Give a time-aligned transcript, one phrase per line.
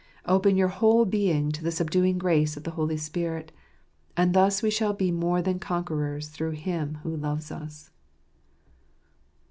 [0.25, 3.51] Open your whole being to the subduing grace of the Holy Spirit.
[4.17, 7.91] And thus we shall be more than conquerors through Him who loves us.